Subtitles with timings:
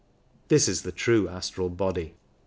[0.47, 2.15] This is the true astral body.